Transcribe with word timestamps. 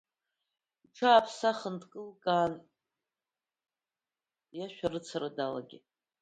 Иҽааиԥсахын, 0.85 1.75
дкылкаан 1.81 2.53
иашәарыцара 4.57 5.29
далагеит. 5.35 5.85